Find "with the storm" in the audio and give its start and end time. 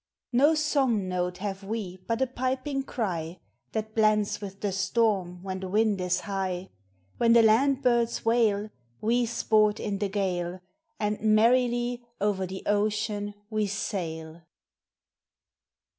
4.41-5.43